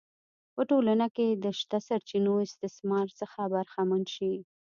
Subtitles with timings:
[0.55, 4.33] په ټولنه کې د شته سرچینو استثمار څخه برخمن شي.